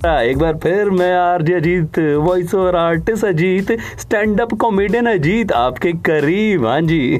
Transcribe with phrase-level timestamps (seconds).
[0.00, 5.92] एक बार फिर मैं RJ Ajit voice over artist Ajit stand up comedian Ajit आपके
[6.06, 7.18] करीब हाँ जी।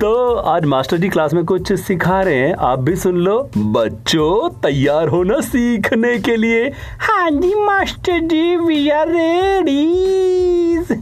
[0.00, 4.48] तो आज मास्टर जी क्लास में कुछ सिखा रहे हैं आप भी सुन लो। बच्चों
[4.62, 6.68] तैयार हो ना सीखने के लिए।
[7.00, 10.92] हाँ जी master ji we are ready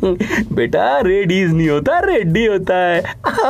[0.52, 3.00] बेटा रेडीज नहीं होता रेडी होता है।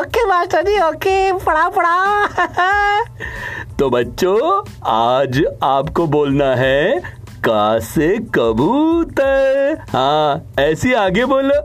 [0.00, 3.04] ओके मास्टर जी ओके पढ़ा पढ़ा।
[3.78, 11.58] तो बच्चों आज आपको बोलना है का से कबूतर। हाँ ऐसी आगे बोलो।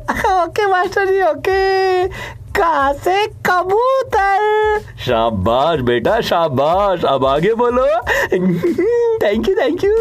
[0.44, 2.08] ओके मास्टर जी ओके
[2.58, 7.86] का से कबूतर। शाबाश बेटा शाबाश। अब आगे बोलो।
[9.24, 9.96] थैंक यू थैंक यू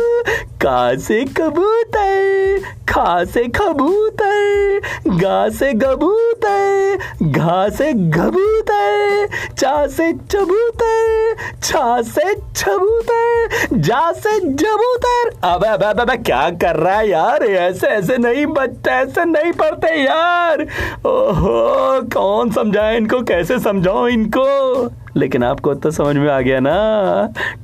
[0.62, 4.80] का से कबूतर खा से कबूतर
[5.20, 9.28] गा से गबूतर घा से गबूतर
[9.64, 16.76] चा से चबूतर, छा से छबूतर जा से जबूतर। अबे अबे अबे अबे, क्या कर
[16.76, 17.42] रहा है यार?
[17.42, 20.62] ऐसे ऐसे नहीं बच्चे ऐसे नहीं पढ़ते यार।
[21.06, 23.20] ओहो कौन समझाए इनको?
[23.22, 24.44] कैसे समझाओ इनको?
[25.16, 26.74] लेकिन आपको तो समझ में आ गया ना?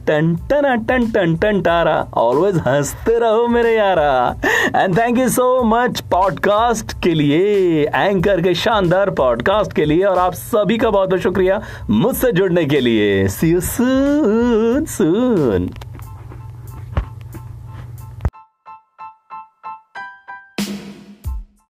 [0.07, 4.37] टन टन टन टन टन, टारा। ऑलवेज हँसते रहो मेरे यारा।
[4.77, 10.19] And thank you so much podcast के लिए एंकर के शानदार पॉडकास्ट के लिए, और
[10.19, 11.61] आप सभी का बहुत बहुत शुक्रिया
[11.91, 15.71] मुझसे जुड़ने के लिए। सी यू सून सून